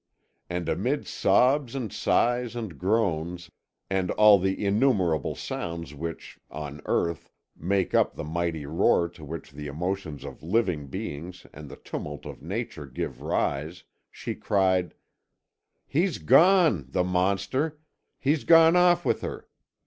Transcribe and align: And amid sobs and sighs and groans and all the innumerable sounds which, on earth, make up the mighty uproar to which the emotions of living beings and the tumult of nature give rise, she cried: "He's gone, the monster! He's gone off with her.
And 0.49 0.67
amid 0.67 1.05
sobs 1.05 1.75
and 1.75 1.93
sighs 1.93 2.55
and 2.55 2.79
groans 2.79 3.51
and 3.87 4.09
all 4.09 4.39
the 4.39 4.65
innumerable 4.65 5.35
sounds 5.35 5.93
which, 5.93 6.39
on 6.49 6.81
earth, 6.87 7.29
make 7.55 7.93
up 7.93 8.15
the 8.15 8.23
mighty 8.23 8.65
uproar 8.65 9.07
to 9.09 9.23
which 9.23 9.51
the 9.51 9.67
emotions 9.67 10.23
of 10.25 10.41
living 10.41 10.87
beings 10.87 11.45
and 11.53 11.69
the 11.69 11.75
tumult 11.75 12.25
of 12.25 12.41
nature 12.41 12.87
give 12.87 13.21
rise, 13.21 13.83
she 14.09 14.33
cried: 14.33 14.95
"He's 15.85 16.17
gone, 16.17 16.87
the 16.89 17.03
monster! 17.03 17.77
He's 18.17 18.43
gone 18.43 18.75
off 18.75 19.05
with 19.05 19.21
her. 19.21 19.47